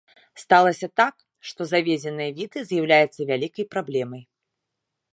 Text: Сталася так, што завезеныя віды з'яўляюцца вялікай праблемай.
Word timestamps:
Сталася 0.43 0.89
так, 0.99 1.15
што 1.51 1.61
завезеныя 1.73 2.31
віды 2.41 2.59
з'яўляюцца 2.73 3.21
вялікай 3.33 3.65
праблемай. 3.75 4.23